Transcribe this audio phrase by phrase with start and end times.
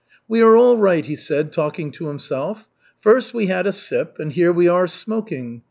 [0.27, 2.67] "We are all right," he said, talking to himself.
[3.01, 5.59] "First, we had a sip, and here we are smoking.